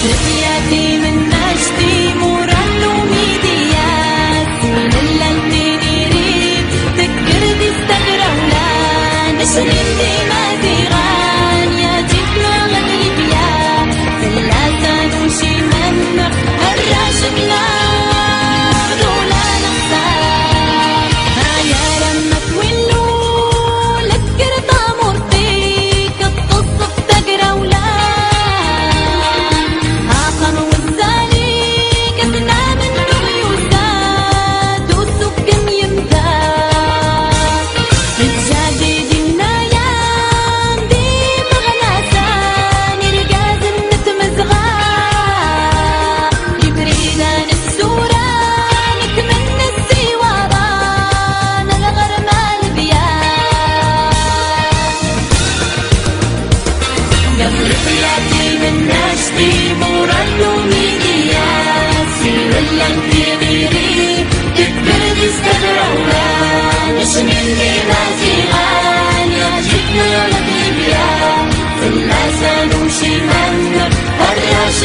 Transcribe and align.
Thank 0.00 0.32
you. 0.32 0.37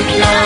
Love. 0.00 0.39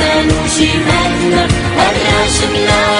and 0.00 0.50
she 0.50 0.66
met 0.78 1.12
her, 1.32 1.46
and 1.84 2.30
she 2.30 2.46
knows. 2.66 2.95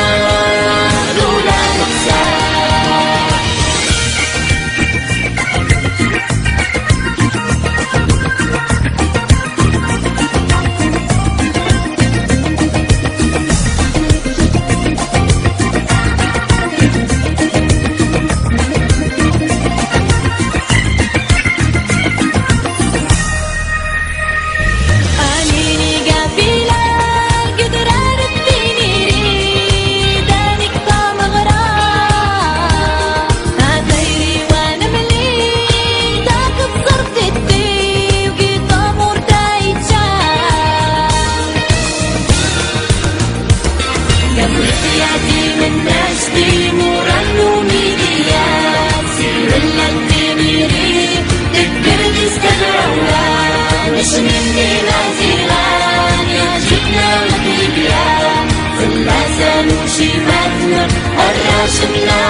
عاشقنا 61.67 62.23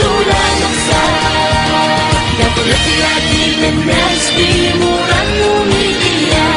لولا 0.00 0.44
نفسك 0.62 1.20
تطلق 2.38 2.86
يدي 3.04 3.56
من 3.56 3.76
نجدي 3.86 4.72
نورا 4.78 5.22
ومديا 5.44 6.48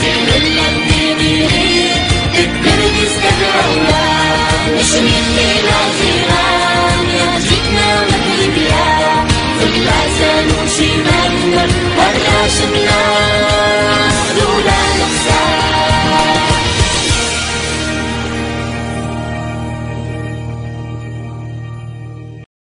سيرنا 0.00 0.68
اللي 0.68 1.14
بيغيب 1.18 1.96
تكبر 2.34 2.80
يستدعونا 3.02 4.04
مش 4.78 4.92